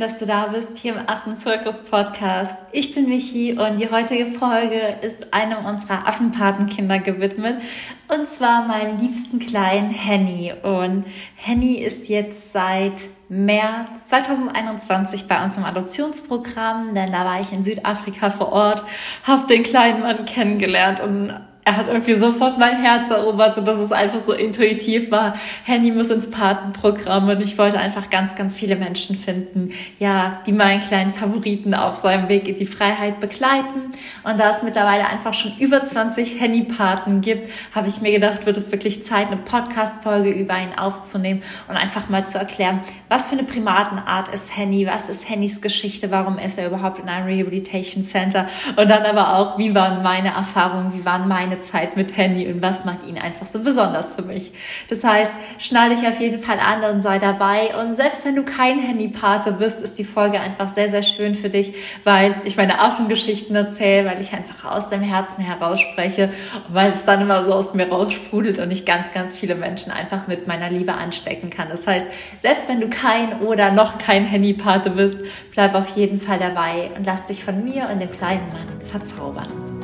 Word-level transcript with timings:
dass 0.00 0.18
du 0.18 0.24
da 0.24 0.46
bist 0.46 0.78
hier 0.78 0.94
im 0.94 1.08
Affenzirkus 1.08 1.80
Podcast. 1.80 2.56
Ich 2.72 2.94
bin 2.94 3.06
Michi 3.06 3.52
und 3.52 3.78
die 3.78 3.90
heutige 3.90 4.26
Folge 4.26 4.96
ist 5.02 5.34
einem 5.34 5.66
unserer 5.66 6.08
Affenpatenkinder 6.08 6.98
gewidmet 7.00 7.60
und 8.08 8.28
zwar 8.30 8.66
meinem 8.66 8.98
liebsten 8.98 9.38
kleinen 9.38 9.90
Henny. 9.90 10.54
Und 10.62 11.04
Henny 11.36 11.74
ist 11.74 12.08
jetzt 12.08 12.52
seit 12.52 12.94
März 13.28 13.88
2021 14.06 15.28
bei 15.28 15.44
uns 15.44 15.58
im 15.58 15.64
Adoptionsprogramm, 15.64 16.94
denn 16.94 17.12
da 17.12 17.26
war 17.26 17.40
ich 17.42 17.52
in 17.52 17.62
Südafrika 17.62 18.30
vor 18.30 18.52
Ort, 18.52 18.82
habe 19.24 19.46
den 19.46 19.62
kleinen 19.62 20.00
Mann 20.00 20.24
kennengelernt 20.24 21.00
und 21.00 21.34
er 21.64 21.76
hat 21.76 21.88
irgendwie 21.88 22.14
sofort 22.14 22.58
mein 22.58 22.80
Herz 22.82 23.10
erobert, 23.10 23.54
so 23.54 23.60
dass 23.60 23.78
es 23.78 23.92
einfach 23.92 24.20
so 24.20 24.32
intuitiv 24.32 25.10
war. 25.10 25.34
Henny 25.64 25.90
muss 25.90 26.10
ins 26.10 26.30
Patenprogramm 26.30 27.28
und 27.28 27.40
ich 27.42 27.58
wollte 27.58 27.78
einfach 27.78 28.08
ganz, 28.08 28.34
ganz 28.34 28.54
viele 28.54 28.76
Menschen 28.76 29.14
finden, 29.14 29.70
ja, 29.98 30.32
die 30.46 30.52
meinen 30.52 30.80
kleinen 30.80 31.12
Favoriten 31.12 31.74
auf 31.74 31.98
seinem 31.98 32.28
Weg 32.28 32.48
in 32.48 32.58
die 32.58 32.66
Freiheit 32.66 33.20
begleiten. 33.20 33.92
Und 34.24 34.40
da 34.40 34.50
es 34.50 34.62
mittlerweile 34.62 35.06
einfach 35.06 35.34
schon 35.34 35.52
über 35.58 35.84
20 35.84 36.40
Henny-Paten 36.40 37.20
gibt, 37.20 37.50
habe 37.74 37.88
ich 37.88 38.00
mir 38.00 38.12
gedacht, 38.12 38.46
wird 38.46 38.56
es 38.56 38.72
wirklich 38.72 39.04
Zeit, 39.04 39.26
eine 39.26 39.36
Podcast-Folge 39.36 40.30
über 40.30 40.58
ihn 40.58 40.76
aufzunehmen 40.76 41.42
und 41.68 41.76
einfach 41.76 42.08
mal 42.08 42.24
zu 42.24 42.38
erklären, 42.38 42.80
was 43.08 43.26
für 43.26 43.34
eine 43.34 43.44
Primatenart 43.44 44.28
ist 44.28 44.56
Henny, 44.56 44.86
was 44.86 45.08
ist 45.08 45.28
Hennys 45.28 45.60
Geschichte, 45.60 46.10
warum 46.10 46.38
ist 46.38 46.58
er 46.58 46.66
überhaupt 46.66 46.98
in 46.98 47.08
einem 47.08 47.26
Rehabilitation 47.26 48.02
Center 48.02 48.48
und 48.76 48.90
dann 48.90 49.04
aber 49.04 49.36
auch, 49.36 49.58
wie 49.58 49.74
waren 49.74 50.02
meine 50.02 50.28
Erfahrungen, 50.28 50.94
wie 50.94 51.04
waren 51.04 51.28
meine 51.28 51.49
meine 51.50 51.60
Zeit 51.60 51.96
mit 51.96 52.16
Handy 52.16 52.46
und 52.46 52.62
was 52.62 52.84
macht 52.84 53.04
ihn 53.06 53.18
einfach 53.18 53.46
so 53.46 53.62
besonders 53.62 54.14
für 54.14 54.22
mich. 54.22 54.52
Das 54.88 55.02
heißt, 55.02 55.32
schnall 55.58 55.90
dich 55.90 56.06
auf 56.06 56.20
jeden 56.20 56.40
Fall 56.40 56.58
an 56.60 56.84
und 56.94 57.02
sei 57.02 57.18
dabei. 57.18 57.74
Und 57.80 57.96
selbst 57.96 58.24
wenn 58.24 58.36
du 58.36 58.44
kein 58.44 58.78
Handypate 58.78 59.52
bist, 59.52 59.82
ist 59.82 59.98
die 59.98 60.04
Folge 60.04 60.40
einfach 60.40 60.68
sehr, 60.68 60.90
sehr 60.90 61.02
schön 61.02 61.34
für 61.34 61.50
dich, 61.50 61.74
weil 62.04 62.36
ich 62.44 62.56
meine 62.56 62.80
Affengeschichten 62.80 63.56
erzähle, 63.56 64.08
weil 64.08 64.20
ich 64.20 64.32
einfach 64.32 64.76
aus 64.76 64.88
dem 64.88 65.02
Herzen 65.02 65.42
heraus 65.42 65.80
spreche 65.80 66.30
und 66.68 66.74
weil 66.74 66.92
es 66.92 67.04
dann 67.04 67.20
immer 67.20 67.42
so 67.42 67.52
aus 67.52 67.74
mir 67.74 67.88
raussprudelt 67.88 68.58
und 68.58 68.70
ich 68.70 68.84
ganz, 68.84 69.12
ganz 69.12 69.36
viele 69.36 69.56
Menschen 69.56 69.90
einfach 69.90 70.28
mit 70.28 70.46
meiner 70.46 70.70
Liebe 70.70 70.94
anstecken 70.94 71.50
kann. 71.50 71.68
Das 71.68 71.86
heißt, 71.86 72.06
selbst 72.42 72.68
wenn 72.68 72.80
du 72.80 72.88
kein 72.88 73.40
oder 73.40 73.72
noch 73.72 73.98
kein 73.98 74.24
Handypate 74.24 74.90
bist, 74.90 75.18
bleib 75.50 75.74
auf 75.74 75.88
jeden 75.96 76.20
Fall 76.20 76.38
dabei 76.38 76.90
und 76.96 77.04
lass 77.04 77.26
dich 77.26 77.42
von 77.42 77.64
mir 77.64 77.88
und 77.92 78.00
dem 78.00 78.12
kleinen 78.12 78.48
Mann 78.52 78.80
verzaubern. 78.88 79.79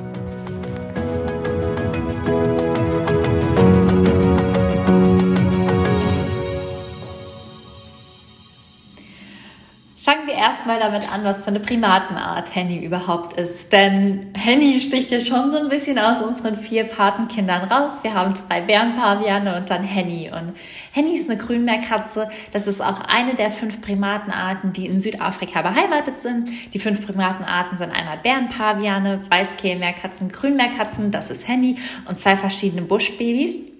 Erstmal 10.46 10.78
damit 10.78 11.12
an, 11.12 11.24
was 11.24 11.42
für 11.42 11.48
eine 11.48 11.58
Primatenart 11.58 12.54
Henny 12.54 12.84
überhaupt 12.84 13.38
ist. 13.38 13.72
Denn 13.72 14.26
Henny 14.34 14.78
sticht 14.80 15.10
ja 15.10 15.20
schon 15.20 15.50
so 15.50 15.56
ein 15.58 15.68
bisschen 15.68 15.98
aus 15.98 16.22
unseren 16.22 16.56
vier 16.56 16.84
Patenkindern 16.84 17.64
raus. 17.64 18.04
Wir 18.04 18.14
haben 18.14 18.32
zwei 18.34 18.60
Bärenpaviane 18.60 19.56
und 19.56 19.68
dann 19.70 19.82
Henny. 19.82 20.30
Und 20.32 20.54
Henny 20.92 21.16
ist 21.16 21.28
eine 21.28 21.38
Grünmeerkatze. 21.38 22.28
Das 22.52 22.68
ist 22.68 22.80
auch 22.80 23.00
eine 23.00 23.34
der 23.34 23.50
fünf 23.50 23.80
Primatenarten, 23.80 24.72
die 24.72 24.86
in 24.86 25.00
Südafrika 25.00 25.62
beheimatet 25.62 26.20
sind. 26.20 26.48
Die 26.72 26.78
fünf 26.78 27.04
Primatenarten 27.04 27.76
sind 27.76 27.90
einmal 27.90 28.18
Bärenpaviane, 28.18 29.22
Weißkehlmeerkatzen, 29.28 30.28
Grünmeerkatzen, 30.28 31.10
das 31.10 31.30
ist 31.30 31.48
Henny 31.48 31.76
und 32.08 32.20
zwei 32.20 32.36
verschiedene 32.36 32.82
Buschbabys. 32.82 33.75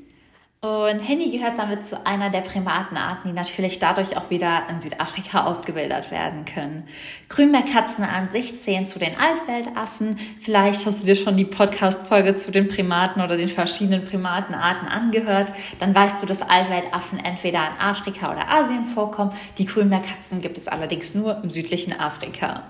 Und 0.67 0.99
Henny 0.99 1.31
gehört 1.31 1.59
damit 1.59 1.87
zu 1.87 2.05
einer 2.05 2.29
der 2.29 2.41
Primatenarten, 2.41 3.31
die 3.31 3.33
natürlich 3.33 3.79
dadurch 3.79 4.17
auch 4.17 4.31
wieder 4.31 4.65
in 4.69 4.81
Südafrika 4.81 5.45
ausgebildet 5.45 6.11
werden 6.11 6.45
können. 6.45 6.89
Grünmeerkatzen 7.29 8.03
an 8.03 8.31
sich 8.31 8.59
zählen 8.59 8.85
zu 8.89 8.99
den 8.99 9.13
Altweltaffen. 9.17 10.17
Vielleicht 10.41 10.85
hast 10.85 11.03
du 11.03 11.07
dir 11.07 11.15
schon 11.15 11.37
die 11.37 11.45
Podcast-Folge 11.45 12.35
zu 12.35 12.51
den 12.51 12.67
Primaten 12.67 13.23
oder 13.23 13.37
den 13.37 13.49
verschiedenen 13.49 14.05
Primatenarten 14.05 14.89
angehört. 14.89 15.53
Dann 15.79 15.95
weißt 15.95 16.21
du, 16.21 16.27
dass 16.27 16.43
Altweltaffen 16.43 17.21
entweder 17.21 17.61
in 17.61 17.81
Afrika 17.81 18.33
oder 18.33 18.49
Asien 18.49 18.87
vorkommen. 18.87 19.33
Die 19.59 19.67
Grünmeerkatzen 19.67 20.41
gibt 20.41 20.59
es 20.59 20.67
allerdings 20.67 21.15
nur 21.15 21.41
im 21.45 21.51
südlichen 21.51 21.93
Afrika. 21.93 22.65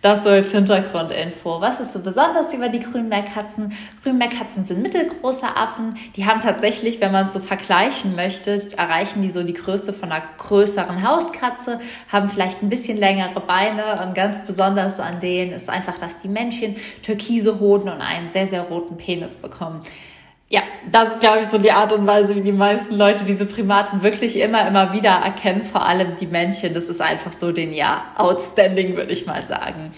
Das 0.00 0.22
so 0.22 0.30
als 0.30 0.52
Hintergrundinfo. 0.52 1.60
Was 1.60 1.80
ist 1.80 1.92
so 1.92 1.98
besonders 1.98 2.54
über 2.54 2.68
die 2.68 2.78
Grünmeerkatzen? 2.78 3.72
Grünmeerkatzen 4.04 4.64
sind 4.64 4.80
mittelgroße 4.80 5.46
Affen. 5.56 5.96
Die 6.14 6.24
haben 6.24 6.40
tatsächlich, 6.40 7.00
wenn 7.00 7.10
man 7.10 7.26
es 7.26 7.32
so 7.32 7.40
vergleichen 7.40 8.14
möchte, 8.14 8.60
erreichen 8.76 9.22
die 9.22 9.30
so 9.30 9.42
die 9.42 9.54
Größe 9.54 9.92
von 9.92 10.12
einer 10.12 10.22
größeren 10.36 11.02
Hauskatze, 11.06 11.80
haben 12.12 12.28
vielleicht 12.28 12.62
ein 12.62 12.68
bisschen 12.68 12.96
längere 12.96 13.40
Beine 13.40 14.00
und 14.00 14.14
ganz 14.14 14.46
besonders 14.46 15.00
an 15.00 15.18
denen 15.18 15.50
ist 15.50 15.68
einfach, 15.68 15.98
dass 15.98 16.20
die 16.20 16.28
Männchen 16.28 16.76
türkise 17.02 17.58
Hoden 17.58 17.88
und 17.88 18.00
einen 18.00 18.30
sehr, 18.30 18.46
sehr 18.46 18.62
roten 18.62 18.96
Penis 18.96 19.34
bekommen 19.34 19.82
ja, 20.50 20.62
das 20.90 21.14
ist, 21.14 21.20
glaube 21.20 21.40
ich, 21.40 21.48
so 21.48 21.58
die 21.58 21.72
Art 21.72 21.92
und 21.92 22.06
Weise, 22.06 22.34
wie 22.34 22.40
die 22.40 22.52
meisten 22.52 22.96
Leute 22.96 23.24
diese 23.24 23.44
Primaten 23.44 24.02
wirklich 24.02 24.38
immer, 24.38 24.66
immer 24.66 24.94
wieder 24.94 25.10
erkennen, 25.10 25.62
vor 25.62 25.86
allem 25.86 26.16
die 26.16 26.26
Männchen. 26.26 26.72
Das 26.72 26.88
ist 26.88 27.02
einfach 27.02 27.32
so 27.32 27.52
den, 27.52 27.74
ja, 27.74 28.06
outstanding, 28.16 28.96
würde 28.96 29.12
ich 29.12 29.26
mal 29.26 29.42
sagen. 29.46 29.92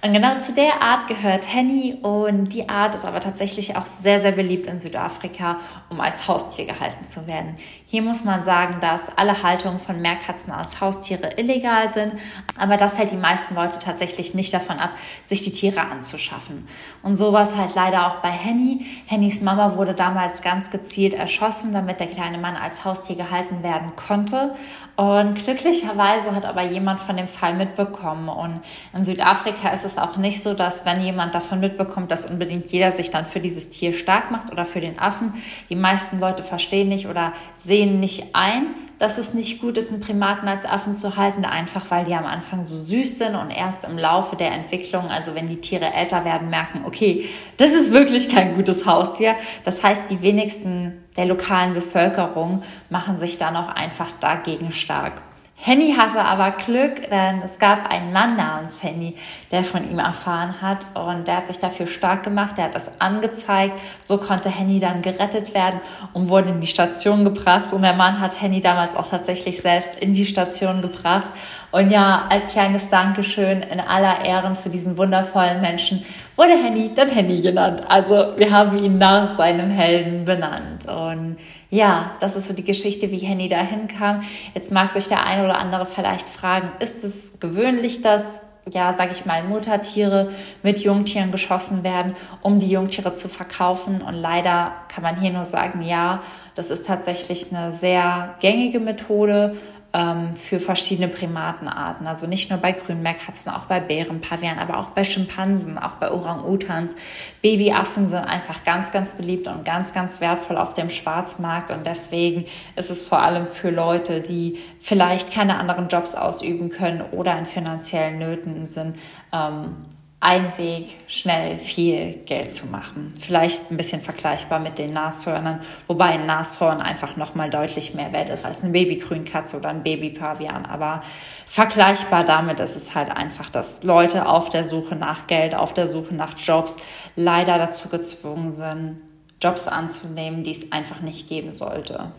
Und 0.00 0.12
genau 0.12 0.38
zu 0.38 0.52
der 0.52 0.80
Art 0.80 1.08
gehört 1.08 1.52
Henny 1.52 1.98
und 2.02 2.50
die 2.50 2.68
Art 2.68 2.94
ist 2.94 3.04
aber 3.04 3.18
tatsächlich 3.18 3.74
auch 3.74 3.86
sehr, 3.86 4.20
sehr 4.20 4.30
beliebt 4.30 4.70
in 4.70 4.78
Südafrika, 4.78 5.56
um 5.88 6.00
als 6.00 6.28
Haustier 6.28 6.66
gehalten 6.66 7.04
zu 7.04 7.26
werden. 7.26 7.56
Hier 7.84 8.02
muss 8.02 8.22
man 8.22 8.44
sagen, 8.44 8.76
dass 8.80 9.10
alle 9.16 9.42
Haltungen 9.42 9.80
von 9.80 10.00
Meerkatzen 10.00 10.52
als 10.52 10.80
Haustiere 10.80 11.30
illegal 11.36 11.90
sind, 11.90 12.12
aber 12.56 12.76
das 12.76 12.96
hält 12.96 13.10
die 13.10 13.16
meisten 13.16 13.56
Leute 13.56 13.80
tatsächlich 13.80 14.34
nicht 14.34 14.54
davon 14.54 14.78
ab, 14.78 14.90
sich 15.26 15.42
die 15.42 15.52
Tiere 15.52 15.80
anzuschaffen. 15.80 16.68
Und 17.02 17.16
so 17.16 17.32
war 17.32 17.42
es 17.42 17.56
halt 17.56 17.74
leider 17.74 18.06
auch 18.06 18.16
bei 18.16 18.30
Henny. 18.30 18.86
Hennys 19.06 19.40
Mama 19.40 19.74
wurde 19.76 19.94
damals 19.94 20.42
ganz 20.42 20.70
gezielt 20.70 21.14
erschossen, 21.14 21.72
damit 21.72 21.98
der 21.98 22.06
kleine 22.06 22.38
Mann 22.38 22.54
als 22.54 22.84
Haustier 22.84 23.16
gehalten 23.16 23.64
werden 23.64 23.96
konnte. 23.96 24.54
Und 24.98 25.36
glücklicherweise 25.36 26.34
hat 26.34 26.44
aber 26.44 26.62
jemand 26.62 26.98
von 26.98 27.16
dem 27.16 27.28
Fall 27.28 27.54
mitbekommen. 27.54 28.28
Und 28.28 28.62
in 28.92 29.04
Südafrika 29.04 29.68
ist 29.68 29.84
es 29.84 29.96
auch 29.96 30.16
nicht 30.16 30.42
so, 30.42 30.54
dass 30.54 30.84
wenn 30.86 31.00
jemand 31.00 31.36
davon 31.36 31.60
mitbekommt, 31.60 32.10
dass 32.10 32.28
unbedingt 32.28 32.72
jeder 32.72 32.90
sich 32.90 33.12
dann 33.12 33.24
für 33.24 33.38
dieses 33.38 33.70
Tier 33.70 33.92
stark 33.92 34.32
macht 34.32 34.50
oder 34.50 34.66
für 34.66 34.80
den 34.80 34.98
Affen. 34.98 35.34
Die 35.70 35.76
meisten 35.76 36.18
Leute 36.18 36.42
verstehen 36.42 36.88
nicht 36.88 37.06
oder 37.06 37.32
sehen 37.56 38.00
nicht 38.00 38.34
ein, 38.34 38.74
dass 38.98 39.18
es 39.18 39.34
nicht 39.34 39.60
gut 39.60 39.76
ist, 39.78 39.92
einen 39.92 40.00
Primaten 40.00 40.48
als 40.48 40.66
Affen 40.66 40.96
zu 40.96 41.16
halten, 41.16 41.44
einfach 41.44 41.92
weil 41.92 42.04
die 42.04 42.14
am 42.14 42.26
Anfang 42.26 42.64
so 42.64 42.76
süß 42.76 43.18
sind 43.18 43.36
und 43.36 43.50
erst 43.50 43.84
im 43.84 43.98
Laufe 43.98 44.34
der 44.34 44.50
Entwicklung, 44.50 45.10
also 45.10 45.36
wenn 45.36 45.48
die 45.48 45.60
Tiere 45.60 45.94
älter 45.94 46.24
werden, 46.24 46.50
merken, 46.50 46.82
okay, 46.84 47.28
das 47.56 47.70
ist 47.70 47.92
wirklich 47.92 48.28
kein 48.28 48.56
gutes 48.56 48.84
Haustier. 48.84 49.36
Das 49.64 49.84
heißt, 49.84 50.10
die 50.10 50.22
wenigsten 50.22 51.04
der 51.18 51.26
lokalen 51.26 51.74
Bevölkerung 51.74 52.62
machen 52.88 53.18
sich 53.18 53.36
dann 53.36 53.56
auch 53.56 53.68
einfach 53.68 54.08
dagegen 54.20 54.72
stark. 54.72 55.20
Henny 55.60 55.92
hatte 55.92 56.20
aber 56.20 56.52
Glück, 56.52 57.10
denn 57.10 57.42
es 57.44 57.58
gab 57.58 57.90
einen 57.90 58.12
Mann 58.12 58.36
namens 58.36 58.80
Henny, 58.80 59.16
der 59.50 59.64
von 59.64 59.82
ihm 59.90 59.98
erfahren 59.98 60.62
hat 60.62 60.86
und 60.94 61.26
der 61.26 61.38
hat 61.38 61.48
sich 61.48 61.58
dafür 61.58 61.88
stark 61.88 62.22
gemacht, 62.22 62.56
der 62.56 62.66
hat 62.66 62.76
das 62.76 63.00
angezeigt. 63.00 63.78
So 64.00 64.18
konnte 64.18 64.50
Henny 64.50 64.78
dann 64.78 65.02
gerettet 65.02 65.54
werden 65.54 65.80
und 66.12 66.28
wurde 66.28 66.50
in 66.50 66.60
die 66.60 66.68
Station 66.68 67.24
gebracht 67.24 67.72
und 67.72 67.82
der 67.82 67.92
Mann 67.92 68.20
hat 68.20 68.40
Henny 68.40 68.60
damals 68.60 68.94
auch 68.94 69.10
tatsächlich 69.10 69.60
selbst 69.60 69.98
in 69.98 70.14
die 70.14 70.26
Station 70.26 70.80
gebracht. 70.80 71.30
Und 71.72 71.90
ja, 71.90 72.26
als 72.30 72.50
kleines 72.50 72.88
Dankeschön 72.88 73.60
in 73.60 73.80
aller 73.80 74.24
Ehren 74.24 74.56
für 74.56 74.70
diesen 74.70 74.96
wundervollen 74.96 75.60
Menschen 75.60 76.04
wurde 76.36 76.52
Henny 76.52 76.94
dann 76.94 77.08
Henny 77.08 77.40
genannt. 77.40 77.82
Also 77.88 78.32
wir 78.36 78.52
haben 78.52 78.78
ihn 78.78 78.96
nach 78.96 79.36
seinem 79.36 79.70
Helden 79.70 80.24
benannt 80.24 80.86
und 80.86 81.36
ja, 81.70 82.12
das 82.20 82.36
ist 82.36 82.48
so 82.48 82.54
die 82.54 82.64
Geschichte, 82.64 83.10
wie 83.10 83.18
Henny 83.18 83.48
dahin 83.48 83.88
kam. 83.88 84.22
Jetzt 84.54 84.72
mag 84.72 84.90
sich 84.90 85.08
der 85.08 85.24
eine 85.24 85.44
oder 85.44 85.58
andere 85.58 85.86
vielleicht 85.86 86.28
fragen, 86.28 86.72
ist 86.80 87.04
es 87.04 87.40
gewöhnlich, 87.40 88.00
dass 88.00 88.42
ja, 88.72 88.92
sage 88.92 89.12
ich 89.12 89.24
mal, 89.24 89.44
Muttertiere 89.44 90.28
mit 90.62 90.80
Jungtieren 90.80 91.30
geschossen 91.30 91.84
werden, 91.84 92.14
um 92.42 92.60
die 92.60 92.68
Jungtiere 92.68 93.14
zu 93.14 93.28
verkaufen. 93.28 94.02
Und 94.02 94.14
leider 94.14 94.72
kann 94.88 95.02
man 95.02 95.20
hier 95.20 95.32
nur 95.32 95.44
sagen, 95.44 95.82
ja, 95.82 96.22
das 96.54 96.70
ist 96.70 96.86
tatsächlich 96.86 97.50
eine 97.50 97.72
sehr 97.72 98.34
gängige 98.40 98.80
Methode 98.80 99.56
ähm, 99.92 100.34
für 100.34 100.60
verschiedene 100.60 101.08
Primatenarten. 101.08 102.06
Also 102.06 102.26
nicht 102.26 102.50
nur 102.50 102.58
bei 102.58 102.72
Grünmeerkatzen, 102.72 103.50
auch 103.50 103.64
bei 103.64 103.80
Bären, 103.80 104.20
Pavianen, 104.20 104.58
aber 104.58 104.78
auch 104.78 104.90
bei 104.90 105.04
Schimpansen, 105.04 105.78
auch 105.78 105.92
bei 105.92 106.10
Orang-Utans. 106.10 106.94
Babyaffen 107.42 108.08
sind 108.08 108.20
einfach 108.20 108.64
ganz, 108.64 108.92
ganz 108.92 109.14
beliebt 109.14 109.46
und 109.46 109.64
ganz, 109.64 109.94
ganz 109.94 110.20
wertvoll 110.20 110.58
auf 110.58 110.74
dem 110.74 110.90
Schwarzmarkt. 110.90 111.70
Und 111.70 111.86
deswegen 111.86 112.44
ist 112.76 112.90
es 112.90 113.02
vor 113.02 113.20
allem 113.20 113.46
für 113.46 113.70
Leute, 113.70 114.20
die 114.20 114.58
vielleicht 114.78 115.32
keine 115.32 115.58
anderen 115.58 115.88
Jobs 115.88 116.14
ausüben 116.14 116.68
können 116.68 117.02
oder 117.12 117.38
in 117.38 117.46
finanziellen 117.46 118.18
Nöten 118.18 118.66
sind, 118.66 118.96
ähm, 119.32 119.76
ein 120.20 120.58
Weg, 120.58 120.96
schnell 121.06 121.60
viel 121.60 122.14
Geld 122.24 122.52
zu 122.52 122.66
machen. 122.66 123.12
Vielleicht 123.20 123.70
ein 123.70 123.76
bisschen 123.76 124.00
vergleichbar 124.00 124.58
mit 124.58 124.76
den 124.76 124.90
Nashörnern, 124.90 125.60
wobei 125.86 126.06
ein 126.06 126.26
Nashorn 126.26 126.80
einfach 126.80 127.16
nochmal 127.16 127.50
deutlich 127.50 127.94
mehr 127.94 128.12
wert 128.12 128.28
ist 128.28 128.44
als 128.44 128.64
eine 128.64 128.72
Babygrünkatze 128.72 129.56
oder 129.58 129.68
ein 129.68 129.84
Babypavian. 129.84 130.66
Aber 130.66 131.02
vergleichbar 131.46 132.24
damit 132.24 132.58
ist 132.58 132.74
es 132.74 132.96
halt 132.96 133.10
einfach, 133.10 133.48
dass 133.48 133.84
Leute 133.84 134.26
auf 134.26 134.48
der 134.48 134.64
Suche 134.64 134.96
nach 134.96 135.28
Geld, 135.28 135.54
auf 135.54 135.72
der 135.72 135.86
Suche 135.86 136.16
nach 136.16 136.36
Jobs 136.36 136.76
leider 137.14 137.56
dazu 137.56 137.88
gezwungen 137.88 138.50
sind, 138.50 139.00
Jobs 139.40 139.68
anzunehmen, 139.68 140.42
die 140.42 140.50
es 140.50 140.72
einfach 140.72 141.00
nicht 141.00 141.28
geben 141.28 141.52
sollte. 141.52 142.12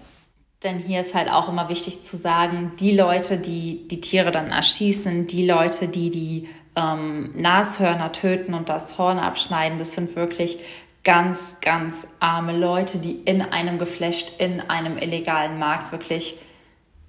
Denn 0.63 0.77
hier 0.77 0.99
ist 0.99 1.15
halt 1.15 1.31
auch 1.31 1.47
immer 1.47 1.69
wichtig 1.69 2.01
zu 2.03 2.17
sagen, 2.17 2.73
die 2.81 2.93
Leute, 2.93 3.37
die 3.37 3.87
die 3.87 4.01
Tiere 4.01 4.31
dann 4.31 4.51
erschießen, 4.51 5.25
die 5.25 5.45
Leute, 5.45 5.87
die 5.87 6.09
die 6.09 6.49
ähm, 6.79 7.31
Nashörner 7.35 8.11
töten 8.11 8.53
und 8.53 8.69
das 8.69 8.97
Horn 8.97 9.19
abschneiden. 9.19 9.79
Das 9.79 9.93
sind 9.93 10.15
wirklich 10.15 10.59
ganz, 11.03 11.57
ganz 11.61 12.07
arme 12.19 12.55
Leute, 12.57 12.97
die 12.97 13.13
in 13.13 13.41
einem 13.41 13.79
Geflecht, 13.79 14.39
in 14.39 14.61
einem 14.69 14.97
illegalen 14.97 15.57
Markt 15.59 15.91
wirklich 15.91 16.37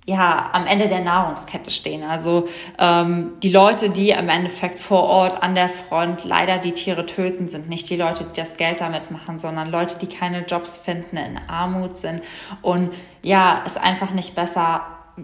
ja, 0.07 0.51
am 0.53 0.67
Ende 0.67 0.89
der 0.89 1.01
Nahrungskette 1.01 1.71
stehen. 1.71 2.03
Also 2.03 2.49
ähm, 2.79 3.33
die 3.43 3.53
Leute, 3.53 3.91
die 3.91 4.11
im 4.11 4.29
Endeffekt 4.29 4.79
vor 4.79 5.03
Ort 5.03 5.43
an 5.43 5.55
der 5.55 5.69
Front 5.69 6.25
leider 6.25 6.59
die 6.59 6.73
Tiere 6.73 7.07
töten, 7.07 7.49
sind 7.49 7.69
nicht 7.69 7.89
die 7.91 7.97
Leute, 7.97 8.25
die 8.25 8.37
das 8.41 8.57
Geld 8.57 8.81
damit 8.81 9.11
machen, 9.11 9.39
sondern 9.39 9.71
Leute, 9.71 9.99
die 9.99 10.09
keine 10.09 10.45
Jobs 10.47 10.79
finden, 10.79 11.17
in 11.17 11.39
Armut 11.49 11.97
sind 11.97 12.23
und 12.63 12.93
ja, 13.23 13.63
es 13.67 13.77
einfach 13.77 14.11
nicht 14.11 14.35
besser 14.35 14.83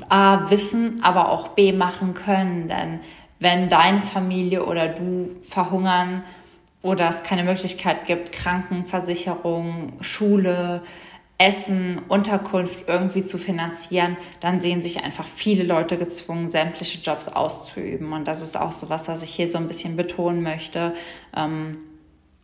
A 0.08 0.50
wissen, 0.50 1.00
aber 1.02 1.31
auch 1.31 1.49
B 1.49 1.72
machen 1.72 2.12
können. 2.14 2.69
Denn 2.69 3.00
wenn 3.38 3.68
deine 3.68 4.00
Familie 4.00 4.64
oder 4.64 4.88
du 4.88 5.36
verhungern 5.48 6.24
oder 6.82 7.08
es 7.08 7.22
keine 7.22 7.44
Möglichkeit 7.44 8.06
gibt, 8.06 8.32
Krankenversicherung, 8.32 9.94
Schule, 10.00 10.82
Essen, 11.38 12.00
Unterkunft 12.08 12.88
irgendwie 12.88 13.22
zu 13.22 13.36
finanzieren, 13.36 14.16
dann 14.40 14.60
sehen 14.60 14.80
sich 14.80 15.04
einfach 15.04 15.26
viele 15.26 15.64
Leute 15.64 15.98
gezwungen, 15.98 16.48
sämtliche 16.48 16.98
Jobs 16.98 17.28
auszuüben. 17.28 18.12
Und 18.12 18.26
das 18.26 18.40
ist 18.40 18.56
auch 18.56 18.72
so 18.72 18.88
was, 18.88 19.08
was 19.08 19.22
ich 19.22 19.30
hier 19.30 19.50
so 19.50 19.58
ein 19.58 19.68
bisschen 19.68 19.96
betonen 19.96 20.42
möchte. 20.42 20.94
Ähm, 21.36 21.78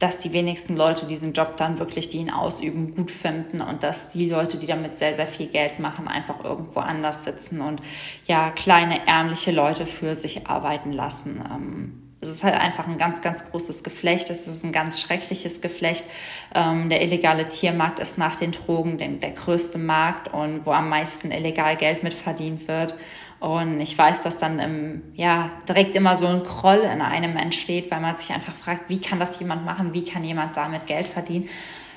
dass 0.03 0.19
die 0.19 0.33
wenigsten 0.33 0.77
Leute 0.77 1.07
diesen 1.07 1.33
Job 1.33 1.57
dann 1.59 1.79
wirklich, 1.79 2.09
die 2.09 2.19
ihn 2.19 2.31
ausüben, 2.31 2.93
gut 2.93 3.13
finden 3.13 3.61
und 3.61 3.85
dass 3.85 4.09
die 4.09 4.29
Leute, 4.29 4.59
die 4.59 4.67
damit 4.67 4.99
sehr, 4.99 5.15
sehr 5.15 5.29
viel 5.29 5.47
Geld 5.47 5.79
machen, 5.79 6.09
einfach 6.09 6.43
irgendwo 6.43 6.81
anders 6.81 7.23
sitzen 7.23 7.61
und 7.61 7.81
ja, 8.27 8.51
kleine, 8.51 9.07
ärmliche 9.07 9.53
Leute 9.53 9.87
für 9.87 10.17
sich 10.17 10.49
arbeiten 10.49 10.91
lassen. 10.91 11.41
Ähm, 11.49 12.03
es 12.21 12.29
ist 12.29 12.43
halt 12.43 12.57
einfach 12.57 12.89
ein 12.89 12.99
ganz, 12.99 13.21
ganz 13.21 13.49
großes 13.49 13.85
Geflecht. 13.85 14.29
Es 14.31 14.49
ist 14.49 14.65
ein 14.65 14.73
ganz 14.73 15.01
schreckliches 15.01 15.61
Geflecht. 15.61 16.05
Ähm, 16.53 16.89
der 16.89 17.03
illegale 17.03 17.47
Tiermarkt 17.47 18.01
ist 18.01 18.19
nach 18.19 18.37
den 18.37 18.51
Drogen 18.51 18.99
der 18.99 19.31
größte 19.31 19.79
Markt 19.79 20.33
und 20.33 20.67
wo 20.67 20.73
am 20.73 20.89
meisten 20.89 21.31
illegal 21.31 21.77
Geld 21.77 22.03
mitverdient 22.03 22.67
wird. 22.67 22.97
Und 23.43 23.81
ich 23.81 23.99
weiß, 23.99 24.23
dass 24.23 24.39
dann 24.39 24.61
im, 24.61 25.03
ja, 25.15 25.51
direkt 25.69 25.97
immer 25.97 26.15
so 26.15 26.29
ein 26.29 26.45
Kroll 26.45 26.77
in 26.77 27.01
einem 27.03 27.37
entsteht, 27.37 27.91
weil 27.91 28.01
man 28.01 28.17
sich 28.17 28.33
einfach 28.33 28.55
fragt, 28.55 28.89
wie 28.89 29.01
kann 29.01 29.19
das 29.19 29.41
jemand 29.41 29.65
machen? 29.65 29.93
Wie 29.93 30.05
kann 30.05 30.23
jemand 30.23 30.57
damit 30.57 30.87
Geld 30.87 31.09
verdienen? 31.09 31.49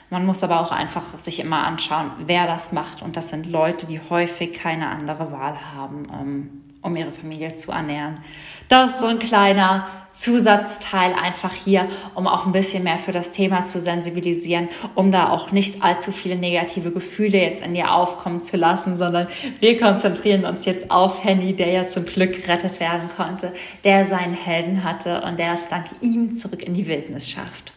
Man 0.10 0.26
muss 0.26 0.44
aber 0.44 0.60
auch 0.60 0.72
einfach 0.72 1.04
sich 1.20 1.40
immer 1.40 1.64
anschauen, 1.64 2.10
wer 2.26 2.48
das 2.48 2.72
macht. 2.72 3.04
Und 3.04 3.16
das 3.16 3.30
sind 3.30 3.46
Leute, 3.46 3.86
die 3.86 4.02
häufig 4.10 4.54
keine 4.54 4.90
andere 4.90 5.32
Wahl 5.32 5.56
haben, 5.76 6.08
ähm, 6.20 6.65
um 6.86 6.96
ihre 6.96 7.12
Familie 7.12 7.54
zu 7.56 7.72
ernähren. 7.72 8.20
Das 8.68 8.92
ist 8.92 9.02
so 9.02 9.08
ein 9.08 9.20
kleiner 9.20 9.88
Zusatzteil 10.16 11.14
einfach 11.14 11.54
hier, 11.54 11.88
um 12.16 12.26
auch 12.26 12.46
ein 12.46 12.54
bisschen 12.54 12.84
mehr 12.84 12.98
für 12.98 13.12
das 13.12 13.32
Thema 13.32 13.66
zu 13.66 13.80
sensibilisieren, 13.80 14.70
um 14.96 15.12
da 15.12 15.30
auch 15.30 15.52
nicht 15.52 15.84
allzu 15.84 16.14
viele 16.14 16.38
negative 16.38 16.92
Gefühle 16.92 17.42
jetzt 17.42 17.64
in 17.64 17.74
dir 17.74 17.92
aufkommen 17.92 18.40
zu 18.40 18.56
lassen, 18.56 18.98
sondern 18.98 19.28
wir 19.60 19.78
konzentrieren 19.78 20.46
uns 20.46 20.66
jetzt 20.66 20.90
auf 20.90 21.24
Henny, 21.24 21.54
der 21.54 21.70
ja 21.70 21.88
zum 21.90 22.06
Glück 22.06 22.42
gerettet 22.42 22.80
werden 22.80 23.10
konnte, 23.16 23.54
der 23.84 24.06
seinen 24.06 24.34
Helden 24.34 24.84
hatte 24.86 25.22
und 25.24 25.38
der 25.38 25.54
es 25.54 25.68
dank 25.68 25.88
ihm 26.02 26.38
zurück 26.38 26.64
in 26.64 26.74
die 26.74 26.88
Wildnis 26.88 27.30
schafft. 27.30 27.75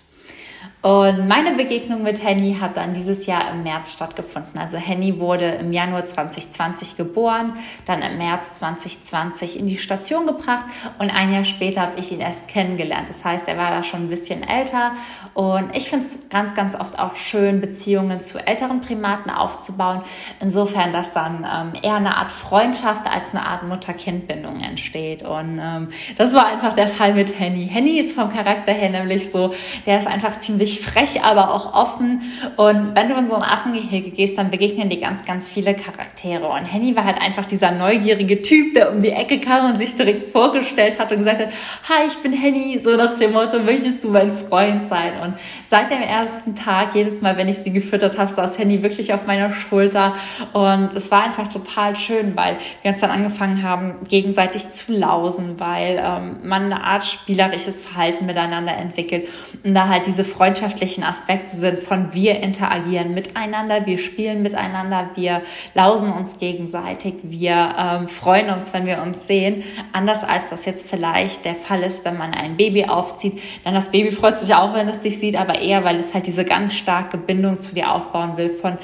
Und 0.81 1.27
meine 1.27 1.53
Begegnung 1.53 2.05
mit 2.05 2.23
Henny 2.23 2.57
hat 2.61 2.77
dann 2.77 2.95
dieses 2.95 3.27
Jahr 3.27 3.51
im 3.51 3.65
März 3.65 3.95
stattgefunden. 3.95 4.61
Also 4.61 4.77
Henny 4.77 5.19
wurde 5.19 5.45
im 5.45 5.73
Januar 5.73 6.07
2020 6.07 6.97
geboren, 6.97 7.55
dann 7.85 8.01
im 8.01 8.17
März 8.17 8.55
2020 8.55 9.59
in 9.59 9.67
die 9.67 9.79
Station 9.79 10.25
gebracht 10.27 10.65
und 11.01 11.11
ein 11.11 11.33
Jahr 11.33 11.45
später 11.45 11.81
habe 11.81 11.99
ich 11.99 12.13
ihn 12.13 12.21
erst 12.21 12.47
kennengelernt. 12.47 13.09
Das 13.09 13.25
heißt, 13.25 13.49
er 13.49 13.57
war 13.57 13.71
da 13.71 13.83
schon 13.83 14.05
ein 14.05 14.09
bisschen 14.09 14.45
älter 14.45 14.93
und 15.35 15.75
ich 15.75 15.91
finde 15.91 16.07
es 16.07 16.29
ganz, 16.29 16.55
ganz 16.55 16.77
oft 16.77 17.01
auch 17.01 17.17
schön, 17.17 17.61
Beziehungen 17.61 18.21
zu 18.21 18.39
älteren 18.47 18.81
Primaten 18.81 19.31
aufzubauen. 19.33 20.03
Insofern, 20.41 20.93
dass 20.93 21.13
dann 21.13 21.45
ähm, 21.45 21.73
eher 21.83 21.97
eine 21.97 22.17
Art 22.17 22.31
Freundschaft 22.31 23.13
als 23.13 23.35
eine 23.35 23.45
Art 23.45 23.65
Mutter-Kind-Bindung 23.65 24.61
entsteht. 24.61 25.23
Und 25.25 25.59
ähm, 25.61 25.89
das 26.17 26.35
war 26.35 26.47
einfach 26.47 26.75
der 26.75 26.87
Fall 26.87 27.15
mit 27.15 27.37
Henny. 27.39 27.69
Henny 27.69 27.99
ist 27.99 28.15
vom 28.15 28.33
Charakter 28.33 28.73
her 28.73 28.91
nämlich 28.91 29.33
so, 29.33 29.53
der 29.85 29.99
ist 29.99 30.07
einfach 30.07 30.39
ziemlich 30.39 30.68
ziemlich 30.69 30.81
frech, 30.81 31.23
aber 31.23 31.55
auch 31.55 31.75
offen. 31.75 32.23
Und 32.57 32.95
wenn 32.95 33.09
du 33.09 33.17
in 33.17 33.29
so 33.29 33.35
ein 33.35 33.43
Affengehege 33.43 34.11
gehst, 34.11 34.39
dann 34.39 34.51
begegnen 34.51 34.89
dir 34.89 35.01
ganz, 35.01 35.25
ganz 35.25 35.47
viele 35.47 35.75
Charaktere. 35.75 36.49
Und 36.49 36.65
Henny 36.65 36.95
war 36.97 37.05
halt 37.05 37.21
einfach 37.21 37.47
dieser 37.47 37.73
neugierige 37.73 38.43
Typ, 38.43 38.75
der 38.75 38.93
um 38.93 39.03
die 39.03 39.11
Ecke 39.11 39.41
kam 39.41 39.73
und 39.73 39.79
sich 39.79 39.97
direkt 39.97 40.33
vorgestellt 40.33 40.99
hat 40.99 41.11
und 41.13 41.19
gesagt 41.19 41.41
hat, 41.41 41.49
hi, 41.89 42.07
ich 42.07 42.17
bin 42.19 42.33
Henny, 42.33 42.79
so 42.83 42.97
nach 42.97 43.15
dem 43.15 43.33
Motto, 43.33 43.59
möchtest 43.61 44.05
du 44.05 44.11
mein 44.11 44.31
Freund 44.31 44.89
sein? 44.89 45.13
Und 45.23 45.35
seit 45.71 45.91
dem 45.91 46.03
ersten 46.03 46.55
Tag, 46.55 46.95
jedes 46.95 47.21
Mal, 47.21 47.37
wenn 47.37 47.49
ich 47.49 47.59
sie 47.59 47.73
gefüttert 47.73 48.19
habe, 48.19 48.33
saß 48.33 48.59
Henny 48.59 48.83
wirklich 48.83 49.13
auf 49.15 49.27
meiner 49.27 49.53
Schulter. 49.53 50.15
Und 50.53 50.95
es 50.95 51.11
war 51.11 51.25
einfach 51.25 51.49
total 51.49 51.97
schön, 51.97 52.37
weil 52.37 52.59
wir 52.83 52.93
uns 52.93 53.01
dann 53.01 53.11
angefangen 53.11 53.63
haben, 53.63 53.95
gegenseitig 54.09 54.71
zu 54.71 54.93
lausen, 54.93 55.59
weil 55.59 56.01
ähm, 56.03 56.39
man 56.43 56.65
eine 56.65 56.85
Art 56.85 57.05
spielerisches 57.05 57.83
Verhalten 57.83 58.27
miteinander 58.27 58.77
entwickelt 58.77 59.29
und 59.65 59.75
da 59.75 59.89
halt 59.89 60.07
diese 60.07 60.25
Freundschaft 60.25 60.58
freundschaftlichen 60.59 61.05
Aspekte 61.05 61.57
sind 61.57 61.79
von 61.79 62.13
wir 62.15 62.41
interagieren 62.43 63.15
miteinander, 63.15 63.87
wir 63.87 63.99
spielen 63.99 64.43
miteinander, 64.43 65.11
wir 65.15 65.43
lausen 65.75 66.13
uns 66.13 66.37
gegenseitig, 66.39 67.15
wir 67.23 67.75
ähm, 67.79 68.09
freuen 68.09 68.51
uns, 68.51 68.73
wenn 68.73 68.85
wir 68.87 69.01
uns 69.03 69.27
sehen. 69.27 69.63
Anders 69.93 70.25
als 70.25 70.51
das 70.51 70.65
jetzt 70.65 70.89
vielleicht 70.89 71.45
der 71.45 71.55
Fall 71.55 71.83
ist, 71.83 72.05
wenn 72.05 72.19
man 72.19 72.35
ein 72.35 72.57
Baby 72.57 72.87
aufzieht. 72.87 73.41
Denn 73.65 73.75
das 73.75 73.91
Baby 73.91 74.11
freut 74.11 74.39
sich 74.39 74.53
auch, 74.55 74.75
wenn 74.75 74.89
es 74.89 75.01
dich 75.01 75.19
sieht, 75.21 75.37
aber 75.37 75.61
eher, 75.61 75.85
weil 75.85 76.01
es 76.01 76.13
halt 76.13 76.27
diese 76.27 76.45
ganz 76.45 76.75
starke 76.75 77.19
Bindung 77.19 77.61
zu 77.61 77.75
dir 77.75 77.93
aufbauen 77.93 78.37
will 78.37 78.51
von 78.51 78.79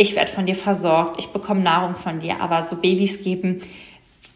ich 0.00 0.14
werde 0.14 0.30
von 0.30 0.46
dir 0.46 0.54
versorgt, 0.54 1.18
ich 1.18 1.30
bekomme 1.30 1.60
Nahrung 1.60 1.96
von 1.96 2.20
dir, 2.20 2.40
aber 2.40 2.68
so 2.68 2.76
Babys 2.76 3.24
geben 3.24 3.62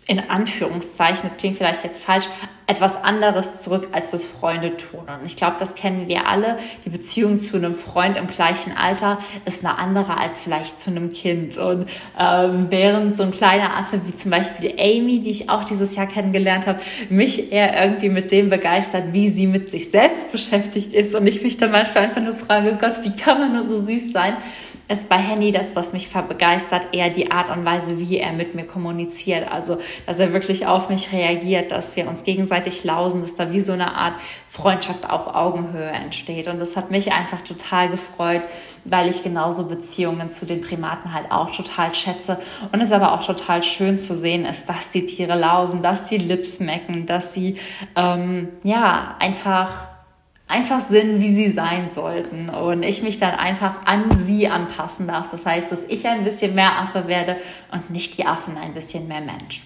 in 0.06 0.18
Anführungszeichen, 0.18 1.28
das 1.28 1.38
klingt 1.38 1.56
vielleicht 1.56 1.84
jetzt 1.84 2.02
falsch, 2.02 2.26
etwas 2.66 3.04
anderes 3.04 3.62
zurück, 3.62 3.88
als 3.92 4.10
das 4.10 4.24
Freunde 4.24 4.76
tun. 4.76 5.00
Und 5.00 5.26
ich 5.26 5.36
glaube, 5.36 5.56
das 5.58 5.74
kennen 5.74 6.08
wir 6.08 6.26
alle. 6.26 6.58
Die 6.84 6.90
Beziehung 6.90 7.36
zu 7.36 7.56
einem 7.56 7.74
Freund 7.74 8.16
im 8.16 8.26
gleichen 8.26 8.76
Alter 8.76 9.18
ist 9.44 9.64
eine 9.64 9.78
andere 9.78 10.18
als 10.18 10.40
vielleicht 10.40 10.78
zu 10.78 10.90
einem 10.90 11.12
Kind. 11.12 11.56
Und 11.56 11.88
ähm, 12.18 12.66
während 12.70 13.16
so 13.16 13.24
ein 13.24 13.30
kleiner 13.30 13.76
Affe 13.76 14.00
wie 14.06 14.14
zum 14.14 14.30
Beispiel 14.30 14.74
Amy, 14.78 15.20
die 15.20 15.30
ich 15.30 15.50
auch 15.50 15.64
dieses 15.64 15.94
Jahr 15.94 16.06
kennengelernt 16.06 16.66
habe, 16.66 16.80
mich 17.08 17.52
eher 17.52 17.80
irgendwie 17.82 18.08
mit 18.08 18.32
dem 18.32 18.48
begeistert, 18.48 19.12
wie 19.12 19.28
sie 19.30 19.46
mit 19.46 19.68
sich 19.68 19.90
selbst 19.90 20.32
beschäftigt 20.32 20.94
ist. 20.94 21.14
Und 21.14 21.26
ich 21.26 21.42
mich 21.42 21.58
dann 21.58 21.70
manchmal 21.72 22.04
einfach 22.04 22.22
nur 22.22 22.34
frage, 22.34 22.76
Gott, 22.80 23.02
wie 23.02 23.14
kann 23.14 23.38
man 23.38 23.52
nur 23.52 23.68
so 23.68 23.84
süß 23.84 24.12
sein? 24.12 24.34
Ist 24.88 25.08
bei 25.08 25.16
Henny 25.16 25.52
das, 25.52 25.74
was 25.76 25.92
mich 25.92 26.10
begeistert, 26.10 26.88
eher 26.92 27.10
die 27.10 27.30
Art 27.30 27.50
und 27.50 27.64
Weise, 27.64 27.98
wie 27.98 28.18
er 28.18 28.32
mit 28.32 28.54
mir 28.54 28.64
kommuniziert. 28.64 29.50
Also, 29.50 29.78
dass 30.06 30.18
er 30.18 30.32
wirklich 30.32 30.66
auf 30.66 30.88
mich 30.88 31.12
reagiert, 31.12 31.72
dass 31.72 31.96
wir 31.96 32.08
uns 32.08 32.24
gegenseitig 32.24 32.84
lausen, 32.84 33.22
dass 33.22 33.34
da 33.34 33.52
wie 33.52 33.60
so 33.60 33.72
eine 33.72 33.94
Art 33.94 34.14
Freundschaft 34.46 35.08
auf 35.08 35.34
Augenhöhe 35.34 35.90
entsteht. 35.90 36.48
Und 36.48 36.58
das 36.58 36.76
hat 36.76 36.90
mich 36.90 37.12
einfach 37.12 37.42
total 37.42 37.88
gefreut, 37.88 38.42
weil 38.84 39.08
ich 39.08 39.22
genauso 39.22 39.68
Beziehungen 39.68 40.30
zu 40.30 40.46
den 40.46 40.60
Primaten 40.60 41.14
halt 41.14 41.30
auch 41.30 41.50
total 41.50 41.94
schätze. 41.94 42.38
Und 42.72 42.80
es 42.80 42.92
aber 42.92 43.12
auch 43.12 43.24
total 43.24 43.62
schön 43.62 43.98
zu 43.98 44.14
sehen 44.14 44.44
ist, 44.44 44.66
dass 44.66 44.90
die 44.90 45.06
Tiere 45.06 45.38
lausen, 45.38 45.82
dass 45.82 46.08
sie 46.08 46.18
Lips 46.18 46.60
mecken, 46.60 47.06
dass 47.06 47.32
sie, 47.32 47.58
ähm, 47.96 48.48
ja, 48.62 49.16
einfach 49.18 49.91
einfach 50.48 50.80
sind, 50.80 51.20
wie 51.20 51.32
sie 51.32 51.52
sein 51.52 51.90
sollten 51.90 52.50
und 52.50 52.82
ich 52.82 53.02
mich 53.02 53.18
dann 53.18 53.34
einfach 53.34 53.86
an 53.86 54.16
sie 54.18 54.48
anpassen 54.48 55.08
darf. 55.08 55.28
Das 55.30 55.46
heißt, 55.46 55.72
dass 55.72 55.80
ich 55.88 56.06
ein 56.06 56.24
bisschen 56.24 56.54
mehr 56.54 56.78
Affe 56.78 57.08
werde 57.08 57.36
und 57.72 57.90
nicht 57.90 58.18
die 58.18 58.26
Affen 58.26 58.58
ein 58.58 58.74
bisschen 58.74 59.08
mehr 59.08 59.20
Mensch. 59.20 59.62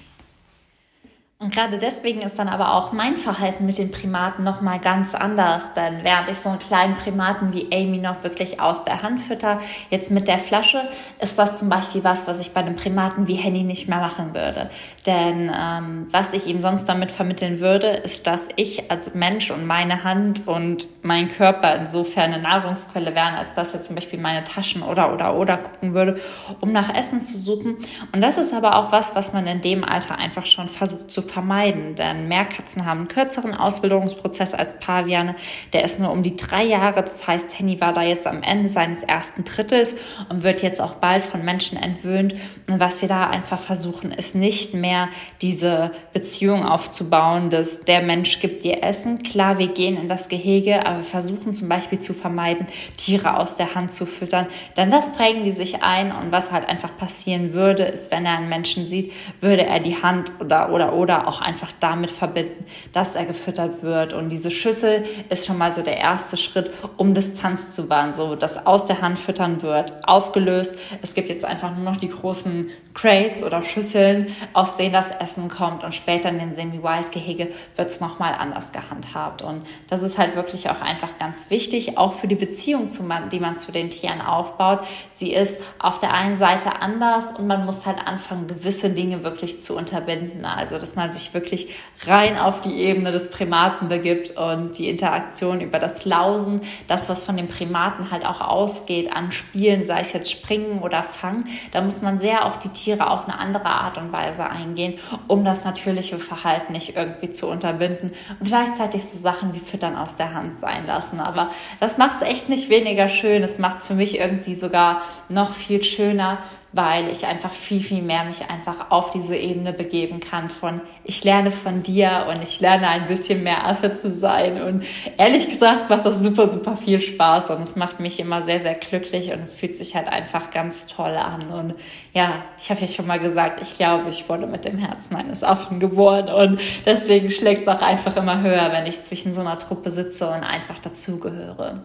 Und 1.38 1.52
gerade 1.52 1.76
deswegen 1.76 2.22
ist 2.22 2.38
dann 2.38 2.48
aber 2.48 2.74
auch 2.74 2.92
mein 2.92 3.18
Verhalten 3.18 3.66
mit 3.66 3.76
den 3.76 3.90
Primaten 3.90 4.42
nochmal 4.42 4.78
ganz 4.78 5.14
anders. 5.14 5.74
Denn 5.74 6.02
während 6.02 6.30
ich 6.30 6.38
so 6.38 6.48
einen 6.48 6.58
kleinen 6.58 6.96
Primaten 6.96 7.52
wie 7.52 7.70
Amy 7.70 7.98
noch 7.98 8.22
wirklich 8.22 8.58
aus 8.58 8.84
der 8.84 9.02
Hand 9.02 9.20
fütter, 9.20 9.60
jetzt 9.90 10.10
mit 10.10 10.28
der 10.28 10.38
Flasche, 10.38 10.88
ist 11.20 11.38
das 11.38 11.58
zum 11.58 11.68
Beispiel 11.68 12.02
was, 12.02 12.26
was 12.26 12.40
ich 12.40 12.54
bei 12.54 12.60
einem 12.60 12.76
Primaten 12.76 13.28
wie 13.28 13.34
Henny 13.34 13.64
nicht 13.64 13.86
mehr 13.86 13.98
machen 13.98 14.32
würde. 14.32 14.70
Denn 15.04 15.52
ähm, 15.54 16.06
was 16.10 16.32
ich 16.32 16.46
ihm 16.46 16.62
sonst 16.62 16.86
damit 16.86 17.12
vermitteln 17.12 17.60
würde, 17.60 17.88
ist, 17.88 18.26
dass 18.26 18.48
ich 18.56 18.90
als 18.90 19.14
Mensch 19.14 19.50
und 19.50 19.66
meine 19.66 20.04
Hand 20.04 20.48
und 20.48 20.86
mein 21.02 21.28
Körper 21.28 21.74
insofern 21.76 22.32
eine 22.32 22.42
Nahrungsquelle 22.42 23.14
wären, 23.14 23.34
als 23.34 23.52
dass 23.52 23.74
er 23.74 23.82
zum 23.82 23.94
Beispiel 23.94 24.18
meine 24.18 24.42
Taschen 24.44 24.82
oder 24.82 25.12
oder 25.12 25.36
oder 25.36 25.58
gucken 25.58 25.92
würde, 25.92 26.18
um 26.62 26.72
nach 26.72 26.94
Essen 26.94 27.20
zu 27.20 27.36
suchen. 27.36 27.76
Und 28.12 28.22
das 28.22 28.38
ist 28.38 28.54
aber 28.54 28.76
auch 28.76 28.90
was, 28.90 29.14
was 29.14 29.34
man 29.34 29.46
in 29.46 29.60
dem 29.60 29.84
Alter 29.84 30.18
einfach 30.18 30.46
schon 30.46 30.70
versucht 30.70 31.12
zu 31.12 31.25
vermeiden. 31.26 31.94
Denn 31.94 32.28
Meerkatzen 32.28 32.86
haben 32.86 33.00
einen 33.00 33.08
kürzeren 33.08 33.54
Ausbildungsprozess 33.54 34.54
als 34.54 34.78
Paviane. 34.78 35.36
Der 35.72 35.84
ist 35.84 36.00
nur 36.00 36.10
um 36.10 36.22
die 36.22 36.36
drei 36.36 36.64
Jahre. 36.64 37.02
Das 37.02 37.26
heißt, 37.26 37.58
Henny 37.58 37.80
war 37.80 37.92
da 37.92 38.02
jetzt 38.02 38.26
am 38.26 38.42
Ende 38.42 38.68
seines 38.68 39.02
ersten 39.02 39.44
Drittels 39.44 39.96
und 40.28 40.42
wird 40.42 40.62
jetzt 40.62 40.80
auch 40.80 40.94
bald 40.94 41.24
von 41.24 41.44
Menschen 41.44 41.76
entwöhnt. 41.76 42.34
Und 42.68 42.80
was 42.80 43.02
wir 43.02 43.08
da 43.08 43.28
einfach 43.28 43.58
versuchen, 43.58 44.12
ist 44.12 44.34
nicht 44.34 44.74
mehr 44.74 45.08
diese 45.42 45.90
Beziehung 46.12 46.64
aufzubauen, 46.64 47.50
dass 47.50 47.80
der 47.80 48.02
Mensch 48.02 48.40
gibt 48.40 48.64
dir 48.64 48.82
Essen. 48.82 49.22
Klar, 49.22 49.58
wir 49.58 49.68
gehen 49.68 49.96
in 49.96 50.08
das 50.08 50.28
Gehege, 50.28 50.86
aber 50.86 51.02
versuchen 51.02 51.54
zum 51.54 51.68
Beispiel 51.68 51.98
zu 51.98 52.14
vermeiden, 52.14 52.66
Tiere 52.96 53.38
aus 53.38 53.56
der 53.56 53.74
Hand 53.74 53.92
zu 53.92 54.06
füttern. 54.06 54.46
Denn 54.76 54.90
das 54.90 55.16
prägen 55.16 55.44
die 55.44 55.52
sich 55.52 55.82
ein 55.82 56.12
und 56.12 56.32
was 56.32 56.52
halt 56.52 56.68
einfach 56.68 56.96
passieren 56.96 57.52
würde, 57.52 57.84
ist, 57.84 58.10
wenn 58.10 58.26
er 58.26 58.36
einen 58.36 58.48
Menschen 58.48 58.86
sieht, 58.88 59.12
würde 59.40 59.64
er 59.64 59.80
die 59.80 60.02
Hand 60.02 60.32
oder, 60.40 60.72
oder, 60.72 60.94
oder 60.94 61.15
oder 61.16 61.28
auch 61.28 61.40
einfach 61.40 61.72
damit 61.80 62.10
verbinden, 62.10 62.64
dass 62.92 63.16
er 63.16 63.24
gefüttert 63.24 63.82
wird. 63.82 64.12
Und 64.12 64.30
diese 64.30 64.50
Schüssel 64.50 65.04
ist 65.28 65.46
schon 65.46 65.58
mal 65.58 65.72
so 65.72 65.82
der 65.82 65.96
erste 65.96 66.36
Schritt, 66.36 66.70
um 66.96 67.14
Distanz 67.14 67.72
zu 67.72 67.88
wahren, 67.88 68.14
so 68.14 68.36
dass 68.36 68.66
aus 68.66 68.86
der 68.86 69.00
Hand 69.00 69.18
füttern 69.18 69.62
wird, 69.62 70.06
aufgelöst. 70.06 70.78
Es 71.02 71.14
gibt 71.14 71.28
jetzt 71.28 71.44
einfach 71.44 71.74
nur 71.74 71.84
noch 71.84 71.96
die 71.96 72.08
großen 72.08 72.70
Crates 72.94 73.44
oder 73.44 73.62
Schüsseln, 73.62 74.34
aus 74.54 74.76
denen 74.76 74.94
das 74.94 75.10
Essen 75.10 75.48
kommt 75.48 75.84
und 75.84 75.94
später 75.94 76.30
in 76.30 76.38
den 76.38 76.54
Semi-Wild-Gehege 76.54 77.52
wird 77.76 77.90
es 77.90 78.00
nochmal 78.00 78.34
anders 78.34 78.72
gehandhabt. 78.72 79.42
Und 79.42 79.64
das 79.88 80.02
ist 80.02 80.16
halt 80.16 80.34
wirklich 80.34 80.70
auch 80.70 80.80
einfach 80.80 81.18
ganz 81.18 81.50
wichtig, 81.50 81.98
auch 81.98 82.14
für 82.14 82.26
die 82.26 82.36
Beziehung, 82.36 82.88
die 83.30 83.40
man 83.40 83.58
zu 83.58 83.70
den 83.70 83.90
Tieren 83.90 84.22
aufbaut. 84.22 84.80
Sie 85.12 85.32
ist 85.32 85.60
auf 85.78 85.98
der 85.98 86.14
einen 86.14 86.38
Seite 86.38 86.80
anders 86.80 87.32
und 87.32 87.46
man 87.46 87.66
muss 87.66 87.84
halt 87.84 87.98
anfangen, 87.98 88.46
gewisse 88.46 88.88
Dinge 88.88 89.22
wirklich 89.22 89.60
zu 89.60 89.76
unterbinden. 89.76 90.46
Also, 90.46 90.78
dass 90.78 90.96
man 90.96 91.05
man 91.06 91.12
sich 91.12 91.32
wirklich 91.34 91.68
rein 92.06 92.36
auf 92.36 92.60
die 92.60 92.74
Ebene 92.74 93.12
des 93.12 93.30
Primaten 93.30 93.88
begibt 93.88 94.36
und 94.36 94.76
die 94.76 94.88
Interaktion 94.88 95.60
über 95.60 95.78
das 95.78 96.04
Lausen, 96.04 96.60
das, 96.88 97.08
was 97.08 97.22
von 97.22 97.36
den 97.36 97.48
Primaten 97.48 98.10
halt 98.10 98.26
auch 98.26 98.40
ausgeht 98.40 99.12
an 99.14 99.30
Spielen, 99.30 99.86
sei 99.86 100.00
es 100.00 100.12
jetzt 100.12 100.30
Springen 100.30 100.80
oder 100.82 101.02
Fangen, 101.02 101.46
da 101.72 101.80
muss 101.80 102.02
man 102.02 102.18
sehr 102.18 102.44
auf 102.44 102.58
die 102.58 102.68
Tiere 102.70 103.10
auf 103.10 103.28
eine 103.28 103.38
andere 103.38 103.66
Art 103.66 103.98
und 103.98 104.12
Weise 104.12 104.48
eingehen, 104.50 104.98
um 105.28 105.44
das 105.44 105.64
natürliche 105.64 106.18
Verhalten 106.18 106.72
nicht 106.72 106.96
irgendwie 106.96 107.30
zu 107.30 107.48
unterbinden 107.48 108.12
und 108.40 108.48
gleichzeitig 108.48 109.04
so 109.04 109.18
Sachen 109.18 109.54
wie 109.54 109.60
Füttern 109.60 109.96
aus 109.96 110.16
der 110.16 110.34
Hand 110.34 110.58
sein 110.58 110.86
lassen. 110.86 111.20
Aber 111.20 111.50
das 111.80 111.98
macht 111.98 112.16
es 112.16 112.28
echt 112.28 112.48
nicht 112.48 112.68
weniger 112.68 113.08
schön. 113.08 113.42
Es 113.42 113.58
macht 113.58 113.78
es 113.78 113.86
für 113.86 113.94
mich 113.94 114.18
irgendwie 114.18 114.54
sogar 114.54 115.02
noch 115.28 115.52
viel 115.52 115.84
schöner, 115.84 116.38
weil 116.76 117.08
ich 117.08 117.26
einfach 117.26 117.52
viel, 117.52 117.80
viel 117.80 118.02
mehr 118.02 118.24
mich 118.24 118.50
einfach 118.50 118.90
auf 118.90 119.10
diese 119.10 119.34
Ebene 119.36 119.72
begeben 119.72 120.20
kann 120.20 120.50
von 120.50 120.82
ich 121.04 121.24
lerne 121.24 121.50
von 121.50 121.82
dir 121.82 122.26
und 122.28 122.42
ich 122.42 122.60
lerne 122.60 122.88
ein 122.88 123.06
bisschen 123.06 123.42
mehr 123.42 123.66
Affe 123.66 123.94
zu 123.94 124.10
sein. 124.10 124.60
Und 124.60 124.84
ehrlich 125.16 125.48
gesagt 125.48 125.88
macht 125.88 126.04
das 126.04 126.22
super, 126.22 126.46
super 126.46 126.76
viel 126.76 127.00
Spaß 127.00 127.50
und 127.50 127.62
es 127.62 127.76
macht 127.76 128.00
mich 128.00 128.20
immer 128.20 128.42
sehr, 128.42 128.60
sehr 128.60 128.74
glücklich 128.74 129.32
und 129.32 129.40
es 129.40 129.54
fühlt 129.54 129.76
sich 129.76 129.94
halt 129.94 130.08
einfach 130.08 130.50
ganz 130.50 130.86
toll 130.86 131.16
an. 131.16 131.48
Und 131.48 131.74
ja, 132.12 132.44
ich 132.58 132.70
habe 132.70 132.80
ja 132.80 132.88
schon 132.88 133.06
mal 133.06 133.20
gesagt, 133.20 133.62
ich 133.62 133.76
glaube, 133.76 134.10
ich 134.10 134.28
wurde 134.28 134.46
mit 134.46 134.64
dem 134.64 134.78
Herzen 134.78 135.16
eines 135.16 135.42
Affen 135.42 135.80
geboren 135.80 136.28
und 136.28 136.60
deswegen 136.84 137.30
schlägt 137.30 137.62
es 137.62 137.68
auch 137.68 137.82
einfach 137.82 138.16
immer 138.16 138.42
höher, 138.42 138.72
wenn 138.72 138.86
ich 138.86 139.02
zwischen 139.02 139.32
so 139.32 139.40
einer 139.40 139.58
Truppe 139.58 139.90
sitze 139.90 140.26
und 140.28 140.42
einfach 140.42 140.78
dazugehöre. 140.80 141.82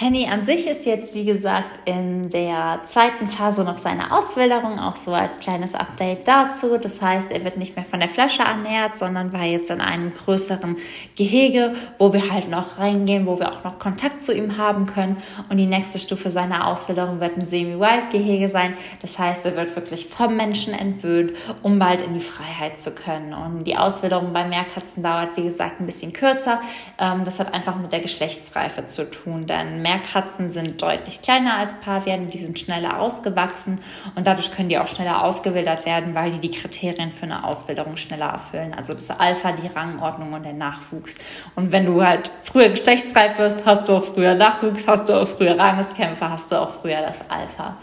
Henny 0.00 0.28
an 0.28 0.44
sich 0.44 0.68
ist 0.68 0.86
jetzt, 0.86 1.12
wie 1.12 1.24
gesagt, 1.24 1.80
in 1.84 2.30
der 2.30 2.82
zweiten 2.84 3.28
Phase 3.28 3.64
noch 3.64 3.78
seine 3.78 4.16
Auswilderung, 4.16 4.78
auch 4.78 4.94
so 4.94 5.12
als 5.12 5.40
kleines 5.40 5.74
Update 5.74 6.28
dazu. 6.28 6.78
Das 6.78 7.02
heißt, 7.02 7.32
er 7.32 7.44
wird 7.44 7.56
nicht 7.56 7.74
mehr 7.74 7.84
von 7.84 7.98
der 7.98 8.08
Flasche 8.08 8.44
ernährt, 8.44 8.96
sondern 8.96 9.32
war 9.32 9.42
jetzt 9.42 9.72
in 9.72 9.80
einem 9.80 10.12
größeren 10.12 10.76
Gehege, 11.16 11.72
wo 11.98 12.12
wir 12.12 12.30
halt 12.30 12.48
noch 12.48 12.78
reingehen, 12.78 13.26
wo 13.26 13.40
wir 13.40 13.50
auch 13.50 13.64
noch 13.64 13.80
Kontakt 13.80 14.22
zu 14.22 14.32
ihm 14.32 14.56
haben 14.56 14.86
können. 14.86 15.16
Und 15.48 15.56
die 15.56 15.66
nächste 15.66 15.98
Stufe 15.98 16.30
seiner 16.30 16.68
Auswilderung 16.68 17.18
wird 17.18 17.36
ein 17.36 17.48
Semi-Wild-Gehege 17.48 18.50
sein. 18.50 18.74
Das 19.02 19.18
heißt, 19.18 19.46
er 19.46 19.56
wird 19.56 19.74
wirklich 19.74 20.06
vom 20.06 20.36
Menschen 20.36 20.74
entwöhnt, 20.74 21.32
um 21.64 21.80
bald 21.80 22.02
in 22.02 22.14
die 22.14 22.20
Freiheit 22.20 22.78
zu 22.78 22.92
können. 22.92 23.34
Und 23.34 23.64
die 23.64 23.76
Auswilderung 23.76 24.32
bei 24.32 24.46
Meerkatzen 24.46 25.02
dauert, 25.02 25.36
wie 25.36 25.42
gesagt, 25.42 25.80
ein 25.80 25.86
bisschen 25.86 26.12
kürzer. 26.12 26.60
Ähm, 27.00 27.24
das 27.24 27.40
hat 27.40 27.52
einfach 27.52 27.74
mit 27.74 27.90
der 27.90 27.98
Geschlechtsreife 27.98 28.84
zu 28.84 29.10
tun, 29.10 29.44
denn 29.44 29.87
Meerkatzen 29.88 30.50
sind 30.50 30.82
deutlich 30.82 31.22
kleiner 31.22 31.56
als 31.56 31.72
Paviane, 31.80 32.26
die 32.26 32.36
sind 32.36 32.58
schneller 32.58 33.00
ausgewachsen 33.00 33.80
und 34.16 34.26
dadurch 34.26 34.52
können 34.52 34.68
die 34.68 34.76
auch 34.76 34.86
schneller 34.86 35.24
ausgewildert 35.24 35.86
werden, 35.86 36.14
weil 36.14 36.30
die 36.30 36.40
die 36.40 36.50
Kriterien 36.50 37.10
für 37.10 37.22
eine 37.22 37.44
Auswilderung 37.44 37.96
schneller 37.96 38.26
erfüllen. 38.26 38.74
Also 38.76 38.92
das 38.92 39.08
Alpha, 39.10 39.52
die 39.52 39.66
Rangordnung 39.66 40.34
und 40.34 40.44
der 40.44 40.52
Nachwuchs. 40.52 41.16
Und 41.56 41.72
wenn 41.72 41.86
du 41.86 42.04
halt 42.04 42.30
früher 42.42 42.68
geschlechtsreif 42.68 43.38
wirst, 43.38 43.64
hast 43.64 43.88
du 43.88 43.94
auch 43.94 44.04
früher 44.04 44.34
Nachwuchs, 44.34 44.86
hast 44.86 45.08
du 45.08 45.14
auch 45.14 45.28
früher 45.28 45.58
Rangeskämpfe, 45.58 46.28
hast 46.28 46.52
du 46.52 46.56
auch 46.56 46.82
früher 46.82 47.00
das 47.00 47.22
Alpha. 47.30 47.78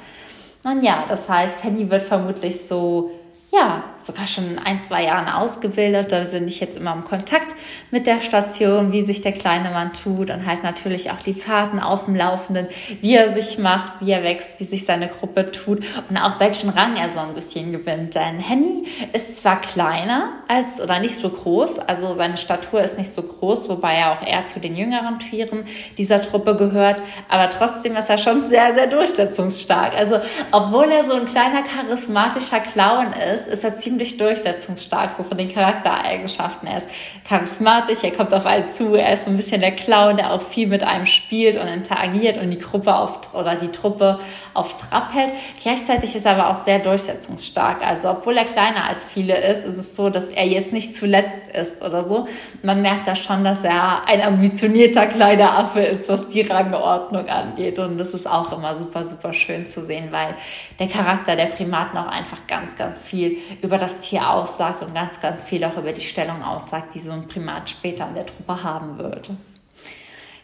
Nun 0.64 0.84
ja, 0.84 1.06
das 1.10 1.28
heißt, 1.28 1.64
Henny 1.64 1.90
wird 1.90 2.04
vermutlich 2.04 2.68
so 2.68 3.10
ja, 3.56 3.84
sogar 3.98 4.28
schon 4.28 4.52
in 4.52 4.60
ein, 4.60 4.82
zwei 4.82 5.06
Jahren 5.06 5.30
ausgebildet. 5.30 6.12
Da 6.12 6.20
bin 6.20 6.48
ich 6.48 6.60
jetzt 6.60 6.76
immer 6.76 6.94
im 6.94 7.06
Kontakt 7.06 7.56
mit 7.90 8.06
der 8.06 8.20
Station, 8.22 8.92
wie 8.92 9.04
sich 9.04 9.22
der 9.22 9.32
kleine 9.32 9.70
Mann 9.70 9.94
tut 9.94 10.30
und 10.30 10.46
halt 10.46 10.64
natürlich 10.64 11.12
auch 11.12 11.20
die 11.20 11.36
Karten 11.36 11.80
auf 11.80 12.06
dem 12.06 12.16
Laufenden, 12.16 12.68
wie 13.02 13.16
er 13.16 13.34
sich 13.34 13.58
macht, 13.58 13.94
wie 14.02 14.12
er 14.12 14.24
wächst, 14.24 14.60
wie 14.60 14.66
sich 14.66 14.86
seine 14.86 15.08
Gruppe 15.08 15.52
tut 15.52 15.86
und 16.10 16.18
auch 16.18 16.40
welchen 16.40 16.70
Rang 16.70 16.98
er 16.98 17.10
so 17.12 17.20
ein 17.20 17.34
bisschen 17.34 17.72
gewinnt. 17.72 18.16
Denn 18.16 18.40
Henny 18.40 18.88
ist 19.14 19.38
zwar 19.38 19.62
kleiner 19.62 20.34
als 20.48 20.82
oder 20.82 21.00
nicht 21.00 21.16
so 21.16 21.30
groß, 21.30 21.80
also 21.80 22.14
seine 22.14 22.38
Statur 22.38 22.82
ist 22.82 22.98
nicht 22.98 23.12
so 23.12 23.24
groß, 23.24 23.70
wobei 23.70 23.96
er 23.96 24.12
auch 24.12 24.26
eher 24.26 24.46
zu 24.46 24.60
den 24.60 24.76
jüngeren 24.76 25.20
Tieren 25.20 25.66
dieser 25.98 26.22
Truppe 26.22 26.56
gehört, 26.56 27.02
aber 27.30 27.50
trotzdem 27.50 27.96
ist 27.96 28.10
er 28.10 28.18
schon 28.18 28.42
sehr, 28.44 28.74
sehr 28.74 28.88
durchsetzungsstark. 28.88 29.96
Also 29.96 30.20
obwohl 30.52 30.92
er 30.92 31.06
so 31.06 31.14
ein 31.14 31.28
kleiner 31.28 31.64
charismatischer 31.64 32.60
Clown 32.60 33.14
ist, 33.14 33.45
ist, 33.46 33.54
ist 33.54 33.64
er 33.64 33.78
ziemlich 33.78 34.18
durchsetzungsstark, 34.18 35.14
so 35.16 35.24
von 35.24 35.38
den 35.38 35.52
Charaktereigenschaften. 35.52 36.68
Er 36.68 36.78
ist 36.78 36.88
charismatisch, 37.28 38.04
er 38.04 38.12
kommt 38.12 38.34
auf 38.34 38.46
einen 38.46 38.72
zu, 38.72 38.96
er 38.96 39.14
ist 39.14 39.26
so 39.26 39.32
ein 39.32 39.38
bisschen 39.38 39.62
der 39.62 39.72
Clown, 39.72 40.18
der 40.18 40.34
auch 40.34 40.42
viel 40.42 40.68
mit 40.68 40.84
einem 40.84 41.06
spielt 41.06 41.58
und 41.58 41.68
interagiert 41.68 42.38
und 42.38 42.52
die 42.52 42.60
Gruppe 42.60 42.96
auf, 42.96 43.34
oder 43.34 43.56
die 43.56 43.72
Truppe 43.72 44.20
auf 44.54 44.78
Trab 44.78 45.14
hält. 45.14 45.34
Gleichzeitig 45.62 46.16
ist 46.16 46.26
er 46.26 46.34
aber 46.38 46.50
auch 46.50 46.64
sehr 46.64 46.80
durchsetzungsstark. 46.80 47.86
Also, 47.86 48.10
obwohl 48.10 48.38
er 48.38 48.46
kleiner 48.46 48.86
als 48.86 49.06
viele 49.06 49.38
ist, 49.38 49.66
ist 49.66 49.78
es 49.78 49.96
so, 49.96 50.10
dass 50.10 50.26
er 50.26 50.46
jetzt 50.46 50.74
nicht 50.74 50.96
zuletzt 50.96 51.50
ist 51.50 51.84
oder 51.84 52.04
so. 52.04 52.28
Man 52.62 52.82
merkt 52.82 53.08
da 53.08 53.16
schon, 53.16 53.44
dass 53.44 53.64
er 53.64 54.08
ein 54.08 54.22
ambitionierter 54.22 55.08
kleiner 55.08 55.58
Affe 55.58 55.82
ist, 55.82 56.10
was 56.10 56.30
die 56.30 56.42
Rangordnung 56.42 57.28
angeht. 57.28 57.80
Und 57.80 57.98
das 57.98 58.10
ist 58.10 58.28
auch 58.28 58.52
immer 58.58 58.76
super, 58.76 59.06
super 59.06 59.34
schön 59.34 59.68
zu 59.68 59.86
sehen, 59.86 60.10
weil 60.12 60.36
der 60.80 60.88
Charakter 60.88 61.36
der 61.36 61.48
Primaten 61.48 61.98
auch 61.98 62.08
einfach 62.08 62.48
ganz, 62.48 62.76
ganz 62.76 63.02
viel 63.02 63.38
über 63.62 63.78
das 63.78 64.00
Tier 64.00 64.30
aussagt 64.30 64.82
und 64.82 64.94
ganz, 64.94 65.22
ganz 65.22 65.44
viel 65.44 65.64
auch 65.64 65.78
über 65.78 65.94
die 65.94 66.02
Stellung 66.02 66.44
aussagt, 66.44 66.96
die 66.96 67.00
so 67.00 67.12
ein 67.12 67.28
Primat 67.28 67.70
später 67.70 68.08
in 68.08 68.16
der 68.16 68.26
Truppe 68.26 68.64
haben 68.64 68.98
würde. 68.98 69.38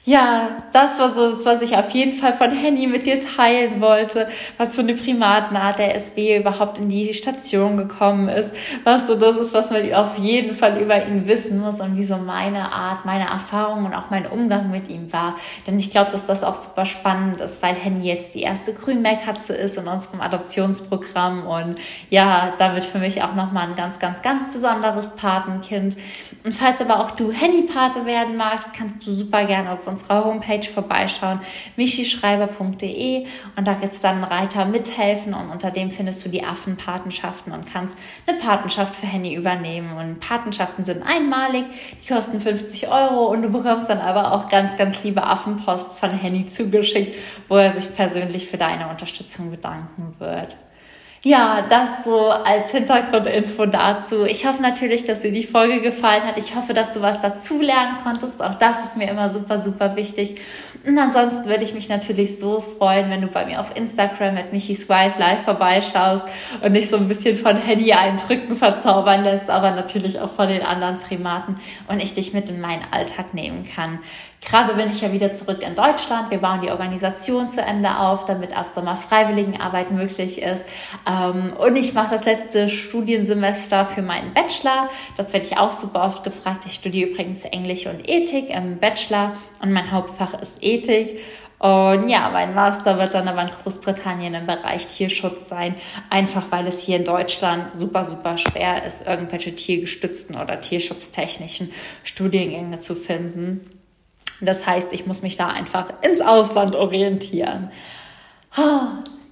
Ja, 0.04 0.64
das 0.74 0.98
war 0.98 1.14
so 1.14 1.30
das, 1.30 1.46
was 1.46 1.62
ich 1.62 1.78
auf 1.78 1.92
jeden 1.92 2.18
Fall 2.20 2.34
von 2.34 2.50
Henny 2.50 2.88
mit 2.88 3.06
dir 3.06 3.20
teilen 3.20 3.82
wollte, 3.82 4.28
was 4.58 4.76
für 4.76 4.82
eine 4.82 4.96
Primatenart 4.96 5.78
der 5.78 5.94
SB 5.94 6.38
überhaupt 6.38 6.80
in 6.80 6.90
die 6.90 7.14
Station 7.14 7.78
gekommen 7.78 8.28
ist, 8.28 8.56
was 8.84 9.06
so 9.06 9.14
das 9.14 9.38
ist, 9.38 9.54
was 9.54 9.70
man 9.70 9.94
auf 9.94 10.18
jeden 10.18 10.56
Fall 10.56 10.82
über 10.82 11.06
ihn 11.06 11.28
wissen 11.28 11.60
muss 11.60 11.80
und 11.82 11.98
wie 11.98 12.04
so 12.04 12.18
meine 12.18 12.74
Art, 12.74 13.06
meine 13.06 13.30
Erfahrung 13.30 13.86
und 13.86 13.94
auch 13.94 14.10
mein 14.10 14.26
Umgang 14.26 14.72
mit 14.72 14.90
ihm 14.90 15.14
war. 15.14 15.36
Denn 15.68 15.78
ich 15.78 15.92
glaube, 15.92 16.10
dass 16.10 16.26
das 16.26 16.44
auch 16.44 16.56
super 16.56 16.88
spannend 16.88 17.40
ist, 17.40 17.62
weil 17.62 17.76
Henny 17.76 18.08
jetzt 18.08 18.34
die 18.34 18.42
erste 18.42 18.74
Grünmeerkatze 18.74 19.54
ist 19.54 19.78
in 19.78 19.88
unserem 19.88 20.22
Adoptionsprogramm 20.22 21.46
und 21.46 21.76
ja, 22.10 22.54
damit 22.58 22.86
für 22.86 22.98
mich 22.98 23.22
auch 23.22 23.36
nochmal 23.36 23.68
ein 23.68 23.76
ganz, 23.76 24.00
ganz, 24.00 24.24
ganz 24.24 24.52
besonderes 24.52 25.10
Patenkind. 25.16 25.96
Und 26.44 26.54
falls 26.54 26.82
aber 26.82 27.02
auch 27.02 27.12
du 27.12 27.32
Henny-Pate 27.32 28.08
werden 28.08 28.36
magst, 28.36 28.74
kannst 28.74 29.06
du 29.06 29.12
super 29.12 29.46
gerne 29.46 29.74
auf 29.74 29.91
unserer 29.92 30.26
Homepage 30.26 30.68
vorbeischauen, 30.68 31.40
michischreiber.de 31.76 33.26
und 33.58 33.68
da 33.68 33.74
gibt 33.74 33.94
es 33.94 34.02
dann 34.02 34.16
einen 34.16 34.24
Reiter 34.24 34.66
mithelfen 34.66 35.34
und 35.34 35.50
unter 35.50 35.72
dem 35.72 35.92
findest 35.92 36.26
du 36.26 36.30
die 36.30 36.44
Affenpatenschaften 36.44 37.54
und 37.54 37.72
kannst 37.72 37.96
eine 38.26 38.40
Patenschaft 38.40 38.96
für 38.96 39.06
Henny 39.06 39.36
übernehmen. 39.36 39.98
Und 39.98 40.20
Patenschaften 40.20 40.86
sind 40.86 41.04
einmalig, 41.04 41.66
die 42.04 42.14
kosten 42.14 42.42
50 42.42 42.88
Euro 42.88 43.26
und 43.28 43.42
du 43.42 43.50
bekommst 43.50 43.90
dann 43.90 44.00
aber 44.00 44.34
auch 44.34 44.50
ganz, 44.50 44.78
ganz 44.78 45.04
liebe 45.04 45.24
Affenpost 45.24 45.98
von 45.98 46.12
Henny 46.12 46.48
zugeschickt, 46.48 47.16
wo 47.48 47.58
er 47.58 47.74
sich 47.74 47.94
persönlich 47.96 48.48
für 48.48 48.58
deine 48.58 48.90
Unterstützung 48.90 49.52
bedanken 49.52 50.16
wird. 50.20 50.56
Ja, 51.24 51.64
das 51.70 52.04
so 52.04 52.30
als 52.32 52.72
Hintergrundinfo 52.72 53.68
dazu. 53.68 54.26
Ich 54.26 54.48
hoffe 54.48 54.60
natürlich, 54.64 55.04
dass 55.04 55.22
dir 55.22 55.32
die 55.32 55.44
Folge 55.44 55.80
gefallen 55.80 56.24
hat. 56.24 56.36
Ich 56.40 56.56
hoffe, 56.56 56.74
dass 56.74 56.94
du 56.94 57.02
was 57.04 57.22
dazu 57.22 57.62
lernen 57.62 57.98
konntest. 58.04 58.42
Auch 58.42 58.56
das 58.56 58.84
ist 58.86 58.98
mir 58.98 59.08
immer 59.08 59.30
super, 59.30 59.62
super 59.62 59.96
wichtig. 59.96 60.38
Und 60.84 60.98
ansonsten 60.98 61.46
würde 61.46 61.64
ich 61.64 61.76
mich 61.76 61.90
natürlich 61.90 62.40
so 62.40 62.60
freuen, 62.60 63.12
wenn 63.12 63.22
du 63.22 63.28
bei 63.28 63.46
mir 63.46 63.60
auf 63.60 63.76
Instagram 63.76 64.34
mit 64.34 64.52
Michis 64.52 64.90
Wildlife 64.90 65.44
vorbeischaust 65.44 66.26
und 66.64 66.74
dich 66.74 66.90
so 66.90 66.98
ein 66.98 67.08
bisschen 67.08 67.38
von 67.38 67.56
Henny 67.56 67.94
eindrücken 67.94 68.56
verzaubern 68.56 69.24
lässt, 69.24 69.48
aber 69.48 69.70
natürlich 69.70 70.20
auch 70.20 70.32
von 70.32 70.50
den 70.50 70.64
anderen 70.64 70.98
Primaten 70.98 71.58
und 71.88 72.02
ich 72.02 72.16
dich 72.16 72.34
mit 72.34 72.50
in 72.50 72.60
meinen 72.60 72.84
Alltag 72.90 73.36
nehmen 73.36 73.64
kann. 73.64 74.00
Gerade 74.44 74.74
bin 74.74 74.90
ich 74.90 75.02
ja 75.02 75.14
wieder 75.14 75.34
zurück 75.34 75.62
in 75.62 75.76
Deutschland. 75.76 76.32
Wir 76.32 76.40
bauen 76.40 76.62
die 76.62 76.72
Organisation 76.72 77.48
zu 77.48 77.62
Ende 77.62 78.00
auf, 78.00 78.26
damit 78.26 78.58
ab 78.58 78.70
Sommer 78.70 78.96
Freiwilligenarbeit 78.96 79.92
möglich 79.92 80.42
ist. 80.42 80.66
Ähm, 81.08 81.54
und 81.58 81.76
ich 81.76 81.94
mache 81.94 82.16
das 82.16 82.26
letzte 82.26 82.68
Studiensemester 82.68 83.86
für 83.86 84.02
meinen 84.02 84.34
Bachelor. 84.34 84.90
Das 85.16 85.32
werde 85.32 85.46
ich 85.46 85.58
auch 85.58 85.72
super 85.72 86.04
oft 86.04 86.24
gefragt. 86.24 86.64
Ich 86.66 86.74
studiere 86.74 87.12
übrigens 87.12 87.46
Englisch 87.46 87.86
und 87.86 88.10
Ethik 88.10 88.50
im 88.50 88.80
Bachelor 88.80 89.34
und 89.62 89.72
mein 89.72 89.92
Hauptfach 89.92 90.34
ist 90.42 90.58
Ethik. 90.62 91.20
Und 91.60 92.10
ja, 92.10 92.32
mein 92.32 92.56
Master 92.56 92.98
wird 92.98 93.14
dann 93.14 93.28
aber 93.28 93.44
in 93.44 93.50
Großbritannien 93.50 94.34
im 94.34 94.48
Bereich 94.48 94.88
Tierschutz 94.88 95.48
sein, 95.48 95.76
einfach 96.10 96.50
weil 96.50 96.66
es 96.66 96.82
hier 96.82 96.98
in 96.98 97.06
Deutschland 97.06 97.72
super, 97.72 98.04
super 98.04 98.40
schwer 98.40 98.84
ist, 98.84 99.06
irgendwelche 99.06 99.56
tiergestützten 99.56 100.36
oder 100.36 100.60
tierschutztechnischen 100.60 101.72
Studiengänge 102.04 102.80
zu 102.80 102.96
finden. 102.96 103.81
Das 104.42 104.66
heißt, 104.66 104.94
ich 104.94 105.06
muss 105.06 105.22
mich 105.22 105.38
da 105.38 105.48
einfach 105.48 105.88
ins 106.02 106.22
Ausland 106.22 106.76
orientieren. 106.76 107.72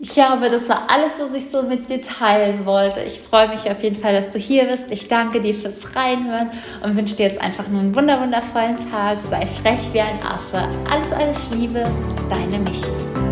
Ich 0.01 0.11
glaube, 0.11 0.49
das 0.49 0.69
war 0.69 0.89
alles, 0.89 1.11
was 1.19 1.33
ich 1.33 1.49
so 1.49 1.63
mit 1.63 1.89
dir 1.89 2.01
teilen 2.01 2.65
wollte. 2.65 3.01
Ich 3.01 3.19
freue 3.19 3.49
mich 3.49 3.69
auf 3.69 3.83
jeden 3.83 3.97
Fall, 3.97 4.13
dass 4.13 4.29
du 4.29 4.39
hier 4.39 4.65
bist. 4.65 4.85
Ich 4.91 5.09
danke 5.09 5.41
dir 5.41 5.53
fürs 5.53 5.93
Reinhören 5.93 6.51
und 6.81 6.95
wünsche 6.95 7.17
dir 7.17 7.27
jetzt 7.27 7.41
einfach 7.41 7.67
nur 7.67 7.81
einen 7.81 7.93
wundervollen 7.93 8.79
Tag. 8.79 9.17
Sei 9.29 9.45
frech 9.61 9.93
wie 9.93 9.99
ein 9.99 10.19
Affe. 10.23 10.69
Alles, 10.89 11.11
alles 11.11 11.49
Liebe, 11.51 11.83
deine 12.29 12.59
Michi. 12.59 13.28